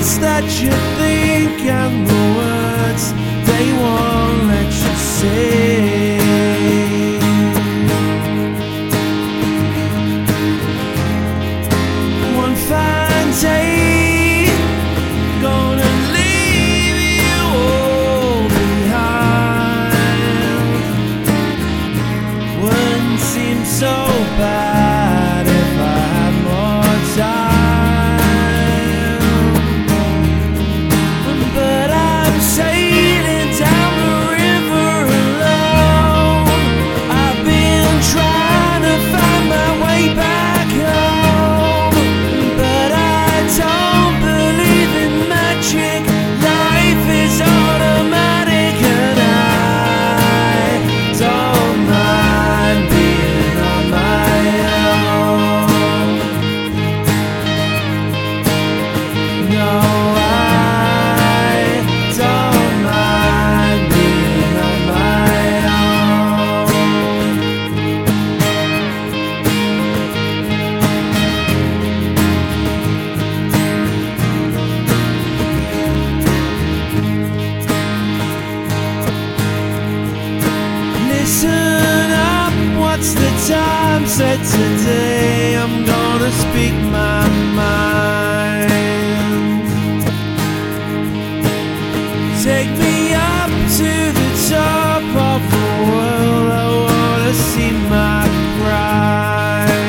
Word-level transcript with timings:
thoughts 0.00 0.18
that 0.18 0.44
you 0.62 0.70
think 0.98 1.66
and 1.66 2.06
the 2.06 2.22
words 2.38 3.12
they 3.48 3.72
won't 3.72 4.46
let 4.48 4.66
you 4.66 4.94
say. 4.96 5.79
Speak 86.60 86.76
my 86.92 87.26
mind. 87.56 88.70
Take 92.44 92.70
me 92.84 93.14
up 93.14 93.50
to 93.78 93.90
the 94.18 94.28
top 94.50 95.04
of 95.30 95.40
the 95.54 95.66
world. 95.88 96.48
I 96.62 96.66
wanna 96.86 97.34
see 97.48 97.72
my 97.96 98.22
prime. 98.58 99.86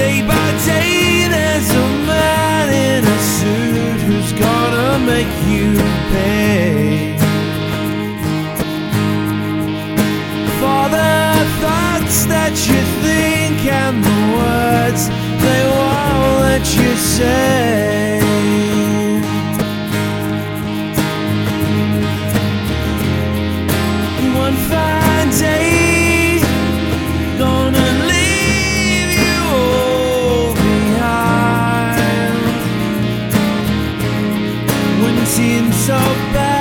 Day 0.00 0.16
by 0.30 0.48
day, 0.70 1.28
there's 1.34 1.70
a 1.70 1.88
man 2.10 2.66
in 2.88 3.02
a 3.16 3.18
suit 3.36 4.00
who's 4.08 4.32
gonna 4.46 4.90
make 5.12 5.32
you 5.52 5.68
pay. 6.12 7.16
For 10.58 10.82
the 10.96 11.14
thoughts 11.62 12.18
that 12.26 12.54
you 12.68 12.83
and 13.86 14.02
the 14.02 14.20
words 14.38 15.02
they 15.44 15.62
won't 15.74 16.40
let 16.48 16.64
you 16.78 16.90
say. 16.96 18.20
One 24.44 24.56
fine 24.70 25.30
day, 25.46 26.40
gonna 27.38 27.88
leave 28.12 29.10
you 29.26 29.38
all 29.60 30.54
behind. 30.54 32.04
When 35.02 35.14
it 35.24 35.28
seems 35.38 35.76
so 35.88 35.98
bad. 36.32 36.53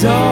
Don't. 0.00 0.27